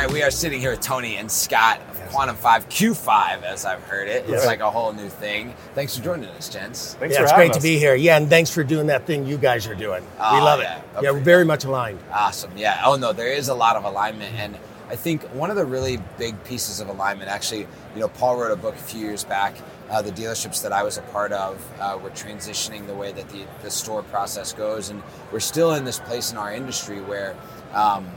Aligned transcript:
right, 0.00 0.12
we 0.12 0.22
are 0.22 0.30
sitting 0.30 0.60
here 0.60 0.70
with 0.70 0.80
Tony 0.80 1.16
and 1.16 1.30
Scott 1.30 1.78
of 1.90 2.00
Quantum 2.08 2.34
5 2.36 2.68
Q5, 2.70 3.42
as 3.42 3.66
I've 3.66 3.82
heard 3.82 4.08
it. 4.08 4.22
It's 4.22 4.30
Yes. 4.30 4.46
like 4.46 4.60
a 4.60 4.70
whole 4.70 4.92
new 4.94 5.10
thing. 5.10 5.54
Thanks 5.74 5.96
for 5.96 6.02
joining 6.02 6.30
us, 6.30 6.48
gents. 6.48 6.94
Thanks 6.98 7.12
yeah, 7.12 7.18
for 7.18 7.24
it's 7.24 7.32
having 7.32 7.48
great 7.48 7.56
to 7.56 7.62
be 7.62 7.78
here. 7.78 7.94
Yeah, 7.94 8.16
and 8.16 8.30
thanks 8.30 8.50
for 8.50 8.64
doing 8.64 8.86
that 8.86 9.06
thing 9.06 9.26
you 9.26 9.36
guys 9.36 9.66
are 9.66 9.74
doing. 9.74 10.02
Oh, 10.18 10.34
we 10.34 10.40
love 10.40 10.60
yeah. 10.60 10.78
it. 10.78 10.84
Yeah, 11.02 11.10
we're 11.10 11.20
very 11.20 11.44
much 11.44 11.64
aligned. 11.64 11.98
Awesome. 12.12 12.50
Yeah. 12.56 12.80
Oh 12.84 12.96
no, 12.96 13.12
there 13.12 13.30
is 13.30 13.48
a 13.48 13.54
lot 13.54 13.76
of 13.76 13.84
alignment, 13.84 14.34
and 14.36 14.56
I 14.88 14.96
think 14.96 15.22
one 15.34 15.50
of 15.50 15.56
the 15.56 15.66
really 15.66 15.98
big 16.16 16.42
pieces 16.44 16.80
of 16.80 16.88
alignment. 16.88 17.30
Actually, 17.30 17.66
you 17.94 18.00
know, 18.00 18.08
Paul 18.08 18.38
wrote 18.38 18.52
a 18.52 18.56
book 18.56 18.74
a 18.74 18.78
few 18.78 19.00
years 19.00 19.24
back. 19.24 19.54
Uh, 19.90 20.00
the 20.00 20.12
dealerships 20.12 20.62
that 20.62 20.72
I 20.72 20.82
was 20.82 20.96
a 20.96 21.02
part 21.02 21.32
of 21.32 21.60
uh, 21.78 21.98
were 22.02 22.10
transitioning 22.10 22.86
the 22.86 22.94
way 22.94 23.12
that 23.12 23.28
the, 23.28 23.44
the 23.62 23.70
store 23.70 24.02
process 24.04 24.52
goes, 24.52 24.88
and 24.88 25.02
we're 25.30 25.40
still 25.40 25.74
in 25.74 25.84
this 25.84 25.98
place 25.98 26.32
in 26.32 26.38
our 26.38 26.54
industry 26.54 27.00
where 27.02 27.36
um, 27.74 28.08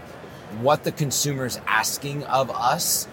what 0.61 0.83
the 0.83 0.91
consumer's 0.91 1.59
asking 1.67 2.23
of 2.25 2.49
us 2.51 3.07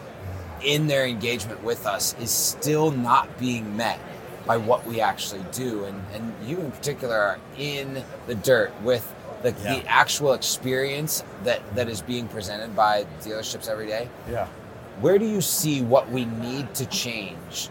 in 0.63 0.87
their 0.87 1.07
engagement 1.07 1.63
with 1.65 1.87
us 1.87 2.15
is 2.21 2.31
still 2.31 2.91
not 2.91 3.39
being 3.39 3.77
met 3.77 3.99
by 4.47 4.57
what 4.57 4.87
we 4.87 5.01
actually 5.01 5.45
do. 5.53 5.85
And, 5.85 6.03
and 6.13 6.35
you, 6.49 6.59
in 6.59 6.71
particular, 6.71 7.17
are 7.17 7.39
in 7.59 8.03
the 8.27 8.35
dirt 8.35 8.73
with 8.83 9.13
the, 9.43 9.55
Yeah. 9.63 9.77
the 9.77 9.87
actual 9.87 10.33
experience 10.35 11.25
that, 11.45 11.61
that 11.77 11.89
is 11.89 12.03
being 12.03 12.29
presented 12.29 12.77
by 12.77 13.05
dealerships 13.23 13.69
every 13.69 13.87
day. 13.87 14.09
Yeah. 14.31 14.47
Where 15.01 15.19
do 15.19 15.25
you 15.27 15.41
see 15.41 15.81
what 15.83 16.11
we 16.11 16.27
need 16.27 16.75
to 16.75 16.87
change, 16.87 17.71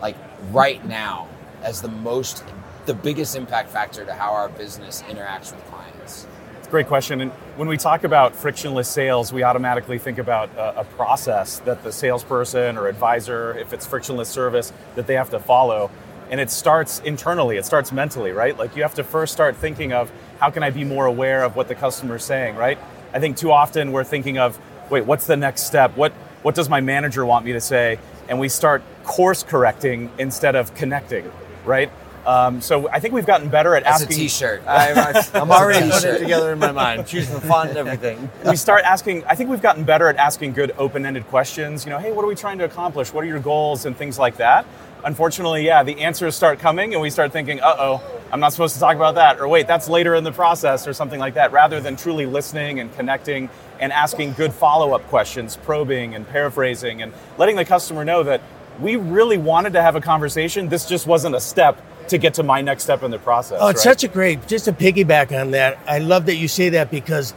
like 0.00 0.16
right 0.50 0.82
now, 0.86 1.28
as 1.62 1.82
the 1.82 1.88
most, 1.88 2.42
the 2.86 2.94
biggest 2.94 3.36
impact 3.36 3.68
factor 3.68 4.04
to 4.06 4.14
how 4.14 4.32
our 4.32 4.48
business 4.48 5.02
interacts 5.02 5.54
with 5.54 5.62
clients? 5.66 6.26
Great 6.70 6.86
question. 6.86 7.20
And 7.20 7.32
when 7.56 7.66
we 7.66 7.76
talk 7.76 8.04
about 8.04 8.36
frictionless 8.36 8.88
sales, 8.88 9.32
we 9.32 9.42
automatically 9.42 9.98
think 9.98 10.18
about 10.18 10.50
a, 10.56 10.82
a 10.82 10.84
process 10.84 11.58
that 11.60 11.82
the 11.82 11.90
salesperson 11.90 12.78
or 12.78 12.86
advisor, 12.86 13.58
if 13.58 13.72
it's 13.72 13.84
frictionless 13.84 14.28
service, 14.28 14.72
that 14.94 15.08
they 15.08 15.14
have 15.14 15.30
to 15.30 15.40
follow. 15.40 15.90
And 16.30 16.38
it 16.38 16.48
starts 16.48 17.00
internally, 17.00 17.56
it 17.56 17.66
starts 17.66 17.90
mentally, 17.90 18.30
right? 18.30 18.56
Like 18.56 18.76
you 18.76 18.82
have 18.82 18.94
to 18.94 19.02
first 19.02 19.32
start 19.32 19.56
thinking 19.56 19.92
of 19.92 20.12
how 20.38 20.50
can 20.50 20.62
I 20.62 20.70
be 20.70 20.84
more 20.84 21.06
aware 21.06 21.42
of 21.42 21.56
what 21.56 21.66
the 21.66 21.74
customer 21.74 22.16
is 22.16 22.24
saying, 22.24 22.54
right? 22.54 22.78
I 23.12 23.18
think 23.18 23.36
too 23.36 23.50
often 23.50 23.90
we're 23.90 24.04
thinking 24.04 24.38
of, 24.38 24.56
wait, 24.90 25.04
what's 25.04 25.26
the 25.26 25.36
next 25.36 25.62
step? 25.62 25.96
What 25.96 26.12
what 26.42 26.54
does 26.54 26.68
my 26.68 26.80
manager 26.80 27.26
want 27.26 27.44
me 27.44 27.52
to 27.52 27.60
say? 27.60 27.98
And 28.28 28.38
we 28.38 28.48
start 28.48 28.82
course 29.02 29.42
correcting 29.42 30.08
instead 30.18 30.54
of 30.54 30.72
connecting, 30.76 31.32
right? 31.64 31.90
Um, 32.26 32.60
so 32.60 32.88
I 32.90 33.00
think 33.00 33.14
we've 33.14 33.26
gotten 33.26 33.48
better 33.48 33.74
at 33.74 33.84
That's 33.84 34.02
a 34.02 34.04
asking. 34.04 34.16
T-shirt. 34.16 34.62
I'm, 34.68 34.98
I'm 35.34 35.50
already 35.50 35.90
putting 35.90 36.14
it 36.14 36.18
together 36.18 36.52
in 36.52 36.58
my 36.58 36.72
mind, 36.72 37.06
choosing 37.06 37.34
the 37.34 37.40
font 37.40 37.70
and 37.70 37.78
everything. 37.78 38.30
we 38.44 38.56
start 38.56 38.82
asking 38.84 39.24
i 39.24 39.34
think 39.34 39.48
we've 39.50 39.62
gotten 39.62 39.84
better 39.84 40.08
at 40.08 40.16
asking 40.16 40.52
good 40.52 40.72
open-ended 40.78 41.26
questions 41.28 41.84
you 41.84 41.90
know 41.90 41.98
hey 41.98 42.12
what 42.12 42.24
are 42.24 42.28
we 42.28 42.34
trying 42.34 42.58
to 42.58 42.64
accomplish 42.64 43.12
what 43.12 43.24
are 43.24 43.26
your 43.26 43.38
goals 43.40 43.86
and 43.86 43.96
things 43.96 44.18
like 44.18 44.36
that 44.36 44.66
unfortunately 45.04 45.64
yeah 45.64 45.82
the 45.82 46.00
answers 46.00 46.34
start 46.36 46.58
coming 46.58 46.92
and 46.92 47.02
we 47.02 47.08
start 47.10 47.32
thinking 47.32 47.60
uh-oh 47.60 48.02
i'm 48.32 48.40
not 48.40 48.52
supposed 48.52 48.74
to 48.74 48.80
talk 48.80 48.96
about 48.96 49.14
that 49.14 49.40
or 49.40 49.48
wait 49.48 49.66
that's 49.66 49.88
later 49.88 50.14
in 50.14 50.24
the 50.24 50.32
process 50.32 50.86
or 50.86 50.92
something 50.92 51.20
like 51.20 51.34
that 51.34 51.52
rather 51.52 51.80
than 51.80 51.96
truly 51.96 52.26
listening 52.26 52.80
and 52.80 52.94
connecting 52.96 53.48
and 53.80 53.92
asking 53.92 54.32
good 54.34 54.52
follow-up 54.52 55.02
questions 55.08 55.56
probing 55.56 56.14
and 56.14 56.26
paraphrasing 56.28 57.02
and 57.02 57.12
letting 57.38 57.56
the 57.56 57.64
customer 57.64 58.04
know 58.04 58.22
that 58.22 58.40
we 58.80 58.96
really 58.96 59.38
wanted 59.38 59.72
to 59.72 59.82
have 59.82 59.96
a 59.96 60.00
conversation 60.00 60.68
this 60.68 60.86
just 60.86 61.06
wasn't 61.06 61.34
a 61.34 61.40
step 61.40 61.80
to 62.10 62.18
get 62.18 62.34
to 62.34 62.42
my 62.42 62.60
next 62.60 62.84
step 62.84 63.02
in 63.02 63.10
the 63.10 63.18
process 63.18 63.58
Oh, 63.60 63.68
it's 63.68 63.84
right? 63.84 63.92
such 63.92 64.04
a 64.04 64.08
great, 64.08 64.46
just 64.46 64.66
to 64.66 64.72
piggyback 64.72 65.38
on 65.38 65.52
that, 65.52 65.78
I 65.86 65.98
love 65.98 66.26
that 66.26 66.36
you 66.36 66.48
say 66.48 66.70
that 66.70 66.90
because 66.90 67.34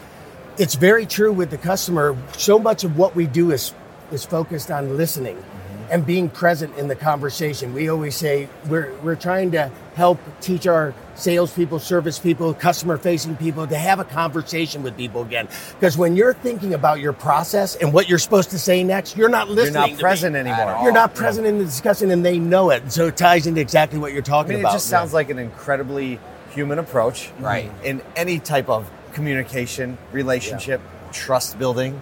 it's 0.58 0.76
very 0.76 1.06
true 1.06 1.34
with 1.34 1.50
the 1.50 1.58
customer. 1.58 2.18
So 2.38 2.60
much 2.60 2.84
of 2.84 2.98
what 2.98 3.16
we 3.16 3.26
do 3.26 3.52
is, 3.52 3.74
is 4.12 4.26
focused 4.26 4.70
on 4.70 4.98
listening 4.98 5.38
mm-hmm. 5.38 5.84
and 5.92 6.06
being 6.06 6.30
present 6.30 6.78
in 6.78 6.88
the 6.88 6.96
conversation. 6.96 7.74
We 7.74 7.90
always 7.90 8.16
say 8.16 8.50
we're, 8.68 8.94
we're 9.02 9.16
trying 9.16 9.52
to 9.52 9.72
help 9.96 10.20
teach 10.42 10.68
our 10.68 10.94
salespeople, 11.16 11.80
service 11.80 12.18
people, 12.18 12.54
customer 12.54 12.98
facing 12.98 13.36
people 13.38 13.68
to 13.68 13.78
have 13.78 14.00
a 14.00 14.04
conversation 14.04 14.84
with 14.84 14.98
people 14.98 15.22
again. 15.22 15.48
Because 15.74 15.98
when 15.98 16.16
you're 16.16 16.34
thinking 16.34 16.74
about 16.74 17.00
your 17.00 17.14
process 17.14 17.76
and 17.76 17.94
what 17.94 18.10
you're 18.10 18.20
supposed 18.20 18.50
to 18.52 18.60
say 18.60 18.84
next, 18.84 19.16
you're 19.16 19.30
not 19.30 19.50
listening. 19.50 19.82
You're 19.82 19.90
not 19.92 20.00
present 20.00 20.36
anymore. 20.36 20.80
You're 20.84 20.92
not 20.92 21.14
present 21.14 21.46
in 21.46 21.60
the 21.60 21.66
discussion 21.66 22.12
and 22.12 22.26
they 22.26 22.40
know 22.40 22.72
it. 22.72 22.92
So 22.92 23.08
it 23.08 23.18
ties 23.18 23.48
into 23.48 23.62
exactly 23.62 24.00
what 24.00 24.12
you're 24.14 24.22
I 24.24 24.26
talking 24.26 24.60
about. 24.60 24.70
it 24.72 24.76
just 24.76 24.88
sounds 24.88 25.14
like 25.14 25.30
an 25.30 25.40
incredibly 25.40 26.20
human 26.52 26.80
approach, 26.80 27.32
Right. 27.40 27.72
In 27.84 28.02
any 28.16 28.40
type 28.40 28.70
of 28.70 28.90
communication, 29.14 29.98
relationship, 30.12 30.82
trust 31.12 31.58
building, 31.58 32.02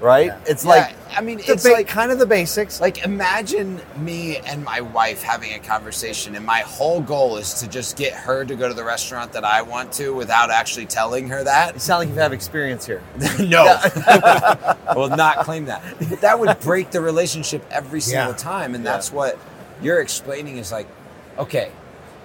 right? 0.00 0.32
It's 0.46 0.64
Yeah, 0.64 0.70
like 0.70 0.94
I 1.16 1.20
mean, 1.22 1.40
it's 1.46 1.62
ba- 1.62 1.70
like- 1.70 1.88
kind 1.88 2.12
of 2.12 2.18
the 2.18 2.26
basics. 2.26 2.80
Like, 2.80 3.04
imagine 3.04 3.80
me 3.96 4.36
and 4.38 4.62
my 4.64 4.80
wife 4.82 5.22
having 5.22 5.54
a 5.54 5.58
conversation, 5.58 6.34
and 6.34 6.44
my 6.44 6.60
whole 6.60 7.00
goal 7.00 7.38
is 7.38 7.54
to 7.54 7.66
just 7.68 7.96
get 7.96 8.12
her 8.12 8.44
to 8.44 8.54
go 8.54 8.68
to 8.68 8.74
the 8.74 8.84
restaurant 8.84 9.32
that 9.32 9.44
I 9.44 9.62
want 9.62 9.92
to 9.94 10.14
without 10.14 10.50
actually 10.50 10.86
telling 10.86 11.28
her 11.30 11.38
you 11.38 11.44
that. 11.44 11.80
sound 11.80 12.00
like 12.00 12.08
you 12.14 12.20
have 12.20 12.32
experience 12.34 12.84
here. 12.84 13.02
no, 13.40 13.64
I 14.06 14.76
will 14.94 15.08
not 15.08 15.38
claim 15.38 15.64
that. 15.66 15.82
But 16.10 16.20
that 16.20 16.38
would 16.38 16.58
break 16.60 16.90
the 16.90 17.00
relationship 17.00 17.64
every 17.70 18.00
single 18.00 18.32
Yeah. 18.32 18.36
time, 18.36 18.74
and 18.74 18.84
that's 18.84 19.10
what 19.12 19.38
you're 19.80 20.00
explaining 20.00 20.58
is 20.58 20.70
like, 20.72 20.86
okay, 21.38 21.70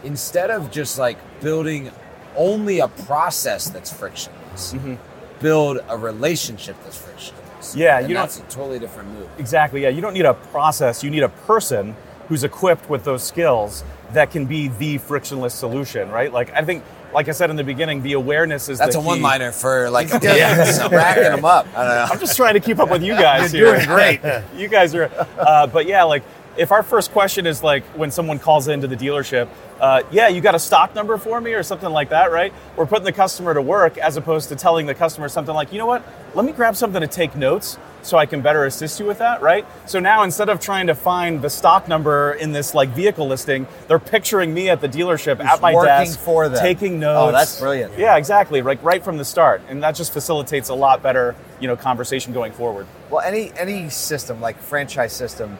instead 0.04 0.50
of 0.52 0.72
just 0.72 0.98
like 1.00 1.18
building 1.42 1.92
only 2.36 2.80
a 2.80 2.88
process 2.88 3.70
that's 3.70 3.92
frictionless, 3.94 4.74
mm-hmm. 4.74 4.96
build 5.42 5.80
a 5.88 5.98
relationship 5.98 6.76
that's 6.84 6.98
frictionless. 6.98 7.38
Yeah, 7.76 8.00
and 8.00 8.10
you 8.10 8.16
don't- 8.16 8.36
a 8.38 8.42
totally 8.44 8.80
different 8.80 9.10
move. 9.10 9.28
Exactly. 9.38 9.84
Yeah, 9.84 9.90
you 9.90 10.02
don't 10.02 10.14
need 10.14 10.26
a 10.26 10.34
process. 10.34 11.04
You 11.04 11.10
need 11.10 11.24
a 11.24 11.30
person 11.30 11.96
who's 12.28 12.44
equipped 12.44 12.90
with 12.90 13.04
those 13.04 13.24
skills 13.24 13.84
that 14.14 14.32
can 14.32 14.46
be 14.46 14.68
the 14.70 14.98
frictionless 15.00 15.54
solution, 15.54 16.10
right? 16.12 16.32
Like 16.32 16.52
I 16.54 16.64
think, 16.64 16.84
like 17.14 17.28
I 17.28 17.32
said 17.32 17.50
in 17.50 17.56
the 17.58 17.64
beginning, 17.64 18.04
the 18.04 18.14
awareness 18.14 18.70
is 18.70 18.80
That's 18.80 18.96
the 18.96 19.02
a 19.02 19.04
one-liner 19.04 19.52
for 19.52 19.90
like 19.90 20.14
a 20.14 20.20
Yeah, 20.24 20.88
racking 20.92 21.24
them 21.24 21.44
up. 21.46 21.68
I 21.76 21.84
don't 21.86 21.96
know. 21.96 22.08
I'm 22.14 22.20
just 22.20 22.38
trying 22.38 22.54
to 22.54 22.60
keep 22.62 22.80
up 22.80 22.90
with 22.90 23.04
you 23.04 23.14
guys 23.16 23.54
You're 23.54 23.76
here. 23.76 23.86
doing 23.86 24.20
great. 24.22 24.44
you 24.56 24.68
guys 24.70 24.96
are, 24.96 25.10
uh, 25.38 25.68
but 25.68 25.86
yeah, 25.88 26.04
like 26.04 26.24
if 26.58 26.72
our 26.72 26.84
first 26.84 27.12
question 27.12 27.46
is 27.46 27.64
like 27.64 27.84
when 27.96 28.12
someone 28.12 28.40
calls 28.40 28.68
into 28.68 28.88
the 28.88 28.96
dealership, 28.96 29.48
uh, 29.80 30.04
yeah, 30.12 30.28
you 30.28 30.42
got 30.42 30.56
a 30.56 30.60
stock 30.60 30.94
number 30.94 31.18
for 31.18 31.42
me 31.42 31.54
or 31.54 31.64
something 31.64 31.90
like 31.90 32.10
that, 32.10 32.32
right? 32.32 32.54
We're 32.76 32.86
putting 32.86 33.06
the 33.06 33.12
customer 33.12 33.54
to 33.54 33.62
work 33.62 33.98
as 33.98 34.18
opposed 34.18 34.50
to 34.50 34.56
telling 34.56 34.86
the 34.86 34.94
customer 34.94 35.30
something 35.30 35.56
like, 35.56 35.72
you 35.72 35.80
know 35.80 35.86
what, 35.86 36.04
let 36.36 36.46
me 36.46 36.52
grab 36.52 36.76
something 36.76 37.02
to 37.02 37.08
take 37.08 37.36
notes 37.36 37.78
so 38.04 38.18
I 38.18 38.26
can 38.26 38.42
better 38.42 38.66
assist 38.66 39.00
you 39.00 39.06
with 39.06 39.20
that, 39.20 39.42
right? 39.42 39.66
So 39.86 40.00
now 40.00 40.24
instead 40.24 40.50
of 40.50 40.60
trying 40.60 40.88
to 40.88 40.96
find 40.96 41.42
the 41.42 41.50
stock 41.50 41.88
number 41.88 42.34
in 42.34 42.52
this 42.52 42.74
like 42.74 42.90
vehicle 42.90 43.28
listing, 43.28 43.68
they're 43.88 44.00
picturing 44.00 44.54
me 44.54 44.70
at 44.70 44.82
the 44.82 44.90
dealership 44.90 45.40
at 45.40 45.62
my 45.62 45.74
working 45.74 45.88
desk, 45.88 46.20
for 46.20 46.50
them. 46.50 46.60
taking 46.60 47.00
notes. 47.00 47.30
Oh, 47.30 47.32
that's 47.32 47.60
brilliant. 47.60 47.98
Yeah, 47.98 48.18
exactly. 48.18 48.62
Like 48.62 48.84
right 48.84 49.04
from 49.04 49.18
the 49.18 49.26
start, 49.26 49.62
and 49.70 49.84
that 49.84 49.96
just 49.96 50.14
facilitates 50.14 50.70
a 50.70 50.74
lot 50.74 51.04
better, 51.04 51.36
you 51.60 51.68
know, 51.68 51.76
conversation 51.76 52.34
going 52.34 52.52
forward. 52.52 52.88
Well, 53.10 53.22
any 53.22 53.52
any 53.58 53.90
system 53.90 54.42
like 54.42 54.58
franchise 54.58 55.14
system, 55.14 55.58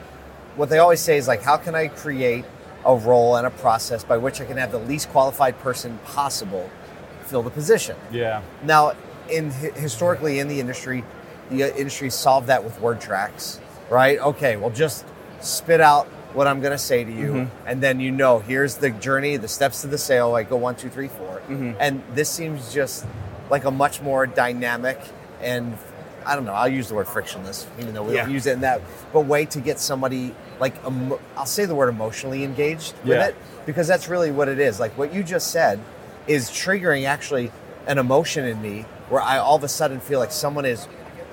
what 0.56 0.68
they 0.68 0.78
always 0.78 1.00
say 1.00 1.16
is 1.16 1.28
like, 1.28 1.42
how 1.42 1.56
can 1.56 1.74
I 1.74 1.88
create 1.88 2.44
a 2.84 2.94
role 2.96 3.36
and 3.36 3.46
a 3.46 3.50
process 3.50 4.04
by 4.04 4.16
which 4.16 4.40
I 4.40 4.44
can 4.44 4.56
have 4.56 4.72
the 4.72 4.78
least 4.78 5.08
qualified 5.10 5.58
person 5.60 5.98
possible 6.04 6.70
fill 7.24 7.42
the 7.42 7.50
position? 7.50 7.96
Yeah. 8.10 8.42
Now, 8.62 8.92
in 9.30 9.50
historically 9.50 10.38
in 10.38 10.48
the 10.48 10.60
industry, 10.60 11.04
the 11.50 11.64
uh, 11.64 11.76
industry 11.76 12.10
solved 12.10 12.48
that 12.48 12.64
with 12.64 12.78
word 12.80 13.00
tracks, 13.00 13.60
right? 13.90 14.18
Okay, 14.18 14.56
well, 14.56 14.70
just 14.70 15.04
spit 15.40 15.80
out 15.80 16.06
what 16.34 16.46
I'm 16.46 16.60
going 16.60 16.72
to 16.72 16.78
say 16.78 17.04
to 17.04 17.12
you, 17.12 17.50
and 17.66 17.82
then 17.82 18.00
you 18.00 18.10
know 18.10 18.38
here's 18.38 18.76
the 18.76 18.90
journey, 18.90 19.36
the 19.36 19.48
steps 19.48 19.82
to 19.82 19.86
the 19.86 19.98
sale. 19.98 20.30
Like 20.30 20.48
go 20.48 20.56
one, 20.56 20.76
two, 20.76 20.88
three, 20.88 21.08
four. 21.08 21.42
and 21.78 22.02
this 22.14 22.30
seems 22.30 22.72
just 22.72 23.06
like 23.50 23.64
a 23.64 23.70
much 23.70 24.00
more 24.00 24.26
dynamic 24.26 24.98
and 25.42 25.76
I 26.26 26.34
don't 26.36 26.44
know. 26.44 26.52
I'll 26.54 26.68
use 26.68 26.88
the 26.88 26.94
word 26.94 27.08
frictionless, 27.08 27.66
even 27.78 27.94
though 27.94 28.02
we 28.02 28.14
don't 28.14 28.28
Yeah. 28.28 28.32
use 28.34 28.46
it 28.46 28.52
in 28.52 28.60
that, 28.62 28.80
but 29.12 29.20
way 29.20 29.44
to 29.46 29.60
get 29.60 29.78
somebody 29.78 30.34
like 30.60 30.74
emo- 30.86 31.20
I'll 31.36 31.46
say 31.46 31.64
the 31.64 31.74
word 31.74 31.88
emotionally 31.88 32.44
engaged 32.44 32.94
with 33.04 33.16
Yeah. 33.18 33.26
it 33.26 33.36
because 33.66 33.86
that's 33.88 34.08
really 34.08 34.30
what 34.30 34.48
it 34.48 34.58
is. 34.58 34.78
Like 34.80 34.96
what 34.98 35.12
you 35.12 35.22
just 35.22 35.50
said 35.50 35.78
is 36.26 36.50
triggering 36.50 37.06
actually 37.06 37.50
an 37.86 37.98
emotion 37.98 38.44
in 38.44 38.60
me 38.62 38.84
where 39.08 39.20
I 39.20 39.38
all 39.38 39.56
of 39.56 39.64
a 39.64 39.68
sudden 39.68 40.00
feel 40.00 40.18
like 40.20 40.32
someone 40.32 40.64
is 40.64 40.86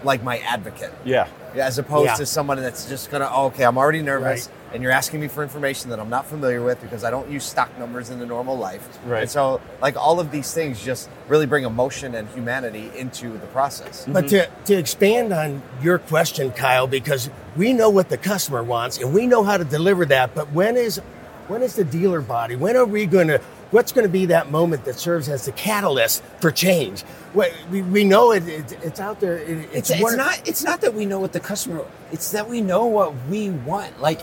like 0.04 0.24
my 0.24 0.40
advocate. 0.40 0.94
Yeah. 1.06 1.28
As 1.56 1.78
opposed 1.78 2.16
to 2.18 2.26
someone 2.26 2.62
that's 2.62 2.86
just 2.88 3.12
gonna, 3.12 3.30
oh, 3.32 3.46
okay, 3.48 3.64
I'm 3.66 3.78
already 3.78 4.02
nervous, 4.02 4.50
and 4.74 4.84
you're 4.84 4.92
asking 4.92 5.20
me 5.20 5.28
for 5.28 5.44
information 5.44 5.90
that 5.90 6.00
I'm 6.00 6.10
not 6.10 6.26
familiar 6.26 6.62
with 6.62 6.82
because 6.82 7.04
I 7.04 7.10
don't 7.10 7.30
use 7.30 7.44
stock 7.44 7.78
numbers 7.80 8.10
in 8.10 8.20
the 8.20 8.26
normal 8.26 8.58
life. 8.58 9.00
Right. 9.06 9.22
And 9.22 9.30
so, 9.30 9.62
like, 9.82 9.96
all 9.96 10.20
of 10.20 10.32
these 10.32 10.54
things 10.54 10.84
just 10.84 11.10
really 11.28 11.46
bring 11.46 11.64
emotion 11.64 12.16
and 12.16 12.28
humanity 12.30 12.92
into 12.96 13.38
the 13.38 13.48
process. 13.48 14.06
But 14.08 14.26
mm-hmm. 14.26 14.64
to, 14.66 14.66
to 14.66 14.80
expand 14.80 15.34
on 15.34 15.62
your 15.82 16.00
question, 16.00 16.52
Kyle, 16.52 16.88
because 16.88 17.30
we 17.56 17.74
know 17.74 17.90
what 17.90 18.10
the 18.10 18.18
customer 18.18 18.64
wants 18.64 18.98
and 19.00 19.14
we 19.14 19.28
know 19.28 19.44
how 19.44 19.58
to 19.58 19.66
deliver 19.66 20.06
that, 20.06 20.36
but 20.36 20.52
when 20.52 20.78
is 20.78 21.02
when 21.48 21.64
is 21.64 21.76
the 21.76 21.84
dealer 21.84 22.22
body? 22.22 22.56
When 22.56 22.76
are 22.78 22.86
we 22.86 23.08
going 23.08 23.28
to 23.30 23.42
what's 23.72 23.92
going 23.92 24.06
to 24.06 24.12
be 24.12 24.28
that 24.28 24.52
moment 24.52 24.86
that 24.86 25.00
serves 25.00 25.30
as 25.30 25.46
the 25.46 25.52
catalyst 25.52 26.24
for 26.40 26.52
change? 26.52 27.02
What- 27.34 27.52
We, 27.72 27.82
we 27.82 28.04
know 28.04 28.32
it, 28.34 28.48
it, 28.48 28.72
it's 28.84 29.00
out 29.00 29.20
there. 29.20 29.38
It- 29.38 29.70
It's, 29.74 29.90
it's, 29.90 30.00
it's 30.02 30.16
not 30.16 30.48
it's 30.48 30.64
not 30.64 30.82
that 30.82 30.94
we 30.94 31.06
know 31.06 31.20
what 31.20 31.34
the 31.34 31.40
customer 31.40 31.86
it's 32.12 32.32
that 32.32 32.48
we 32.48 32.62
know 32.62 32.86
what 32.86 33.14
we 33.30 33.50
want 33.50 34.00
like 34.00 34.22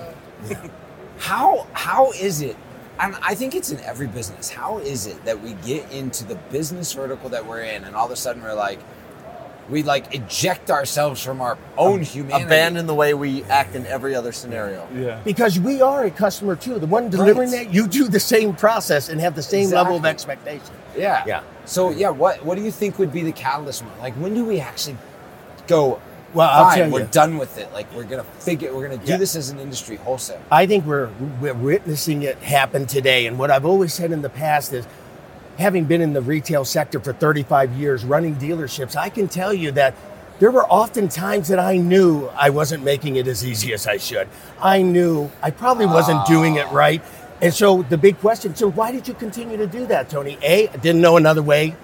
how 1.19 1.67
how 1.73 2.13
is 2.13 2.41
it 2.43 2.57
and 2.99 3.15
I 3.23 3.35
think 3.35 3.55
it's 3.55 3.71
in 3.71 3.81
every 3.81 4.07
business 4.07 4.51
how 4.51 4.79
is 4.79 5.07
it 5.07 5.25
that 5.25 5.41
we 5.43 5.55
get 5.67 5.91
into 5.93 6.25
the 6.25 6.35
business 6.51 6.93
vertical 6.93 7.29
that 7.31 7.47
we're 7.47 7.63
in 7.63 7.85
and 7.85 7.95
all 7.97 8.07
of 8.07 8.13
a 8.13 8.17
sudden 8.17 8.43
we're 8.43 8.55
like 8.55 8.79
we 9.69 9.83
like 9.83 10.15
eject 10.15 10.71
ourselves 10.71 11.21
from 11.23 11.41
our 11.41 11.59
own 11.77 12.01
humanity 12.03 12.45
Abandon 12.45 12.87
the 12.87 12.95
way 12.95 13.15
we 13.15 13.43
act 13.45 13.75
in 13.75 13.85
every 13.87 14.15
other 14.15 14.31
scenario. 14.31 14.87
Yeah. 14.95 15.21
because 15.25 15.59
we 15.59 15.83
are 15.83 16.05
a 16.05 16.11
customer 16.13 16.55
too. 16.55 16.79
The 16.79 16.87
one 16.87 17.11
delivering 17.11 17.51
Right. 17.51 17.65
that, 17.67 17.75
you 17.75 17.89
do 17.89 18.07
the 18.07 18.21
same 18.21 18.55
process 18.55 19.09
and 19.09 19.21
have 19.21 19.35
the 19.35 19.43
same 19.43 19.71
level 19.71 19.97
of 19.97 20.05
expectation. 20.07 20.73
yeah 20.97 21.25
Yeah. 21.27 21.41
so 21.65 21.91
yeah 21.91 22.11
what 22.11 22.45
what 22.45 22.57
do 22.57 22.63
you 22.63 22.71
think 22.71 22.99
would 23.01 23.13
be 23.13 23.23
the 23.23 23.33
catalyst 23.33 23.83
moment? 23.83 24.01
like 24.03 24.15
when 24.15 24.35
do 24.35 24.45
we 24.45 24.61
actually 24.61 24.99
go 25.67 26.01
Well, 26.37 26.49
I'll 26.51 26.65
fine 26.67 26.79
tell 26.79 26.91
we're 26.91 27.01
you. 27.01 27.09
done 27.11 27.39
with 27.39 27.57
it 27.59 27.73
like 27.73 27.93
we're 27.95 28.05
gonna 28.05 28.25
figure 28.39 28.75
we're 28.75 28.87
gonna 28.89 28.99
do 29.03 29.13
Yeah. 29.13 29.17
this 29.17 29.35
as 29.37 29.49
an 29.51 29.59
industry 29.59 29.97
wholesale 29.97 30.41
I 30.51 30.67
think 30.67 30.85
we're 30.85 31.09
we're 31.41 31.55
witnessing 31.55 32.23
it 32.23 32.37
happen 32.39 32.87
today. 32.87 33.27
And 33.27 33.39
what 33.39 33.51
I've 33.51 33.65
always 33.65 33.95
said 33.95 34.13
in 34.13 34.23
the 34.23 34.29
past 34.29 34.73
is, 34.73 34.87
having 35.59 35.85
been 35.85 36.03
in 36.03 36.13
the 36.13 36.21
retail 36.21 36.65
sector 36.65 37.01
for 37.01 37.13
35 37.15 37.73
years, 37.73 38.05
running 38.05 38.37
dealerships, 38.37 38.95
I 38.97 39.09
can 39.09 39.29
tell 39.29 39.55
you 39.55 39.73
that 39.73 39.95
there 40.39 40.51
were 40.51 40.71
often 40.71 41.09
times 41.09 41.49
that 41.49 41.59
I 41.59 41.79
knew 41.79 42.27
I 42.37 42.51
wasn't 42.51 42.85
making 42.85 43.17
it 43.17 43.27
as 43.27 43.43
easy 43.45 43.73
as 43.73 43.87
I 43.87 43.97
should. 43.97 44.29
I 44.61 44.83
knew 44.83 45.31
I 45.43 45.51
probably 45.51 45.87
wasn't 45.87 46.27
doing 46.27 46.57
it 46.57 46.67
ah. 46.71 46.75
right. 46.75 47.03
And 47.41 47.53
so 47.55 47.83
the 47.83 47.97
big 47.99 48.19
question, 48.21 48.55
so 48.55 48.71
why 48.71 48.93
did 48.93 49.09
you 49.09 49.15
continue 49.15 49.57
to 49.57 49.67
do 49.67 49.87
that, 49.87 50.11
Tony? 50.11 50.39
A, 50.43 50.69
I 50.69 50.77
didn't 50.77 51.01
know 51.01 51.17
another 51.17 51.43
way. 51.43 51.75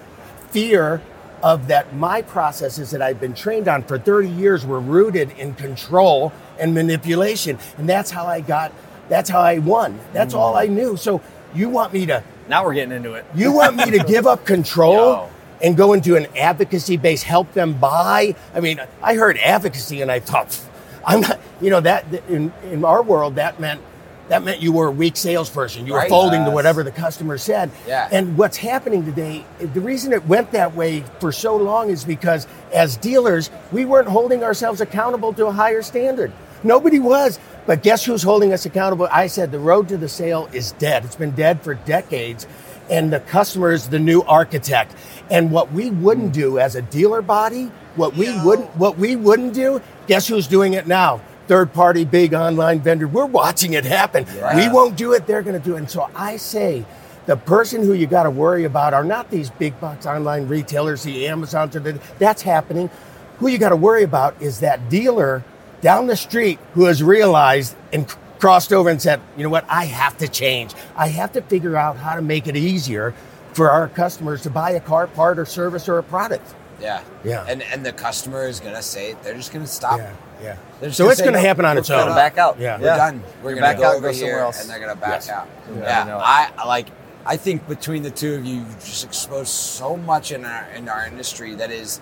Fear 0.51 1.01
of 1.43 1.67
that 1.67 1.93
my 1.95 2.21
processes 2.21 2.91
that 2.91 3.01
I've 3.01 3.19
been 3.19 3.33
trained 3.35 3.67
on 3.67 3.83
for 3.83 3.99
30 3.99 4.29
years 4.29 4.65
were 4.65 4.79
rooted 4.79 5.31
in 5.37 5.53
control 5.55 6.31
and 6.57 6.73
manipulation. 6.73 7.59
And 7.77 7.87
that's 7.87 8.09
how 8.09 8.25
I 8.25 8.39
got, 8.39 8.71
that's 9.09 9.29
how 9.29 9.41
I 9.41 9.59
won. 9.59 9.99
That's 10.13 10.33
all 10.33 10.55
I 10.55 10.67
knew. 10.67 10.95
So 10.95 11.21
you 11.53 11.67
want 11.69 11.93
me 11.93 12.05
to 12.07 12.23
Now 12.47 12.63
we're 12.63 12.73
getting 12.73 12.95
into 12.95 13.13
it. 13.13 13.25
you 13.35 13.51
want 13.51 13.75
me 13.75 13.91
to 13.91 13.99
give 14.07 14.25
up 14.25 14.45
control 14.45 14.95
Yo. 14.95 15.29
and 15.61 15.75
go 15.75 15.91
into 15.91 16.15
an 16.15 16.27
advocacy 16.37 16.95
base, 16.95 17.23
help 17.23 17.51
them 17.53 17.73
buy? 17.73 18.35
I 18.55 18.61
mean, 18.61 18.79
I 19.01 19.15
heard 19.15 19.37
advocacy 19.37 20.01
and 20.01 20.09
I 20.09 20.21
thought, 20.21 20.57
I'm 21.05 21.19
not, 21.21 21.39
you 21.59 21.69
know, 21.69 21.81
that 21.81 22.05
in, 22.29 22.53
in 22.71 22.85
our 22.85 23.03
world, 23.03 23.35
that 23.35 23.59
meant 23.59 23.81
that 24.29 24.43
meant 24.43 24.61
you 24.61 24.71
were 24.71 24.87
a 24.87 24.91
weak 24.91 25.17
salesperson. 25.17 25.85
You 25.85 25.93
were 25.93 25.99
Right. 25.99 26.09
folding 26.09 26.45
to 26.45 26.51
whatever 26.51 26.83
the 26.83 26.91
customer 26.91 27.37
said. 27.37 27.69
Yeah. 27.87 28.07
And 28.11 28.37
what's 28.37 28.57
happening 28.57 29.05
today, 29.05 29.45
the 29.59 29.81
reason 29.81 30.13
it 30.13 30.27
went 30.27 30.51
that 30.51 30.75
way 30.75 31.03
for 31.19 31.31
so 31.31 31.55
long 31.55 31.89
is 31.89 32.03
because 32.03 32.47
as 32.73 32.97
dealers, 32.97 33.49
we 33.71 33.85
weren't 33.85 34.07
holding 34.07 34.43
ourselves 34.43 34.81
accountable 34.81 35.33
to 35.33 35.47
a 35.47 35.51
higher 35.51 35.81
standard. 35.81 36.31
Nobody 36.63 36.99
was. 36.99 37.39
But 37.65 37.83
guess 37.83 38.03
who's 38.03 38.23
holding 38.23 38.51
us 38.51 38.65
accountable? 38.65 39.07
I 39.11 39.27
said 39.27 39.51
the 39.51 39.59
road 39.59 39.87
to 39.89 39.97
the 39.97 40.09
sale 40.09 40.49
is 40.51 40.73
dead. 40.73 41.05
It's 41.05 41.15
been 41.15 41.31
dead 41.31 41.61
for 41.61 41.73
decades. 41.73 42.47
And 42.89 43.11
the 43.11 43.21
customer 43.21 43.71
is 43.71 43.87
the 43.87 43.99
new 43.99 44.21
architect. 44.23 44.93
And 45.29 45.51
what 45.51 45.71
we 45.71 45.89
wouldn't 45.89 46.27
hmm. 46.27 46.41
do 46.41 46.59
as 46.59 46.75
a 46.75 46.81
dealer 46.81 47.21
body, 47.21 47.71
what 47.95 48.15
we 48.15 48.37
wouldn't 48.43 48.75
what 48.75 48.97
we 48.97 49.15
wouldn't 49.15 49.53
do, 49.53 49.81
guess 50.07 50.27
who's 50.27 50.47
doing 50.47 50.73
it 50.73 50.87
now? 50.87 51.21
Third 51.47 51.73
party 51.73 52.05
big 52.05 52.33
online 52.33 52.81
vendor. 52.81 53.07
We're 53.07 53.25
watching 53.25 53.73
it 53.73 53.85
happen. 53.85 54.25
Yeah. 54.35 54.55
We 54.55 54.73
won't 54.73 54.95
do 54.95 55.13
it, 55.13 55.27
they're 55.27 55.41
gonna 55.41 55.59
do 55.59 55.75
it. 55.75 55.79
And 55.79 55.89
so 55.89 56.09
I 56.15 56.37
say 56.37 56.85
the 57.25 57.35
person 57.37 57.83
who 57.83 57.93
you 57.93 58.07
got 58.07 58.23
to 58.23 58.29
worry 58.31 58.65
about 58.65 58.93
are 58.93 59.03
not 59.03 59.29
these 59.29 59.49
big 59.49 59.79
box 59.79 60.05
online 60.05 60.47
retailers, 60.47 61.03
the 61.03 61.27
Amazons, 61.27 61.75
or 61.75 61.79
the, 61.79 61.99
that's 62.19 62.41
happening. 62.41 62.89
Who 63.39 63.47
you 63.47 63.57
got 63.57 63.69
to 63.69 63.75
worry 63.75 64.03
about 64.03 64.41
is 64.41 64.59
that 64.59 64.89
dealer 64.89 65.43
down 65.81 66.07
the 66.07 66.15
street 66.15 66.59
who 66.73 66.85
has 66.85 67.01
realized 67.01 67.75
and 67.91 68.07
crossed 68.39 68.73
over 68.73 68.89
and 68.89 69.01
said, 69.01 69.21
you 69.37 69.43
know 69.43 69.49
what, 69.49 69.65
I 69.69 69.85
have 69.85 70.17
to 70.17 70.27
change. 70.27 70.73
I 70.97 71.07
have 71.07 71.31
to 71.33 71.41
figure 71.41 71.77
out 71.77 71.97
how 71.97 72.15
to 72.15 72.21
make 72.21 72.47
it 72.47 72.57
easier 72.57 73.13
for 73.53 73.69
our 73.71 73.87
customers 73.87 74.41
to 74.43 74.49
buy 74.49 74.71
a 74.71 74.79
car, 74.79 75.07
part, 75.07 75.39
or 75.39 75.45
service, 75.45 75.87
or 75.87 75.97
a 75.97 76.03
product. 76.03 76.53
Yeah. 76.81 77.03
Yeah. 77.23 77.45
And 77.47 77.61
and 77.63 77.85
the 77.85 77.93
customer 77.93 78.45
is 78.47 78.59
gonna 78.59 78.81
say 78.81 79.15
they're 79.23 79.35
just 79.35 79.53
gonna 79.53 79.65
stop. 79.67 79.99
yeah. 79.99 80.13
They're 80.81 80.91
So 80.91 81.09
it's 81.09 81.21
going 81.21 81.33
to 81.33 81.39
"No, 81.41 81.47
happen 81.47 81.65
on 81.65 81.75
we're 81.75 81.79
its 81.79 81.89
gonna 81.89 82.09
own. 82.11 82.15
back 82.15 82.37
out. 82.37 82.59
Yeah. 82.59 82.77
We're 82.77 82.85
Yeah. 82.87 82.97
done. 82.97 83.23
We're 83.41 83.51
gonna 83.51 83.61
back 83.61 83.77
go 83.77 83.85
out, 83.85 83.95
over 83.95 84.07
go 84.07 84.13
here, 84.13 84.25
somewhere 84.27 84.39
else. 84.41 84.61
and 84.61 84.69
they're 84.69 84.79
gonna 84.79 84.95
back 84.95 85.09
Yes. 85.11 85.29
out. 85.29 85.47
Yeah, 85.75 86.05
Yeah, 86.07 86.17
I. 86.17 86.21
I, 86.21 86.49
I 86.63 86.67
like. 86.67 86.87
I 87.25 87.37
think 87.37 87.67
between 87.69 88.03
the 88.03 88.11
two 88.11 88.35
of 88.35 88.43
you, 88.45 88.55
you've 88.55 88.83
just 88.83 89.05
exposed 89.05 89.47
so 89.49 89.95
much 89.95 90.31
in 90.33 90.43
our 90.45 90.65
in 90.75 90.89
our 90.89 91.05
industry 91.05 91.55
that 91.55 91.71
is. 91.71 91.99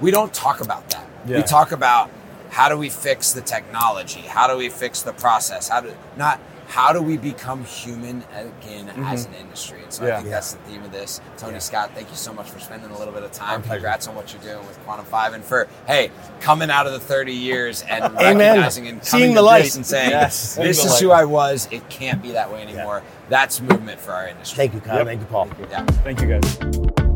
We 0.00 0.10
don't 0.12 0.32
talk 0.32 0.60
about 0.60 0.88
that. 0.90 1.04
Yeah. 1.26 1.38
We 1.38 1.42
talk 1.42 1.72
about 1.72 2.10
how 2.50 2.68
do 2.68 2.76
we 2.76 2.88
fix 2.88 3.32
the 3.32 3.40
technology? 3.40 4.20
How 4.20 4.46
do 4.46 4.56
we 4.56 4.68
fix 4.68 5.02
the 5.02 5.12
process? 5.12 5.68
How 5.68 5.80
do 5.80 5.92
not 6.16 6.38
how 6.68 6.92
do 6.92 7.00
we 7.00 7.16
become 7.16 7.64
human 7.64 8.22
again 8.34 8.90
as 8.90 9.26
mm-hmm. 9.26 9.34
an 9.34 9.40
industry? 9.40 9.82
And 9.82 9.92
so 9.92 10.04
I 10.04 10.16
think 10.16 10.26
Yeah. 10.26 10.32
that's 10.32 10.52
the 10.52 10.58
theme 10.58 10.82
of 10.84 10.92
this. 10.92 11.20
Tony 11.38 11.58
Scott, 11.60 11.92
thank 11.94 12.10
you 12.10 12.14
so 12.16 12.32
much 12.32 12.50
for 12.50 12.60
spending 12.60 12.90
a 12.90 12.98
little 12.98 13.14
bit 13.14 13.22
of 13.22 13.32
time. 13.32 13.62
Congrats 13.62 14.06
on 14.06 14.14
what 14.14 14.32
you're 14.32 14.42
doing 14.42 14.64
with 14.66 14.78
Quantum 14.84 15.06
Five 15.06 15.32
and 15.32 15.42
for 15.42 15.66
hey 15.86 16.10
coming 16.40 16.70
out 16.70 16.86
of 16.86 16.92
the 16.92 17.00
30 17.00 17.32
years 17.32 17.82
and 17.88 18.04
Amen. 18.20 18.38
recognizing 18.38 18.86
and 18.86 19.02
Seeing 19.02 19.22
coming 19.22 19.34
the 19.34 19.40
to 19.40 19.46
light. 19.46 19.74
and 19.76 19.86
saying 19.86 20.10
Yes, 20.10 20.56
this 20.56 20.84
is 20.84 20.92
light. 20.92 21.02
who 21.02 21.10
I 21.10 21.24
was. 21.24 21.68
It 21.70 21.88
can't 21.88 22.22
be 22.22 22.32
that 22.32 22.52
way 22.52 22.62
anymore. 22.62 23.02
That's 23.30 23.60
movement 23.62 23.98
for 23.98 24.12
our 24.12 24.28
industry. 24.28 24.56
Thank 24.56 24.74
you, 24.74 24.80
Kyle. 24.80 24.98
Yep. 24.98 25.06
Thank 25.06 25.20
you, 25.20 25.26
Paul. 25.26 25.48
Yeah. 25.70 25.84
Thank 26.04 26.20
you 26.20 26.28
guys. 26.28 27.07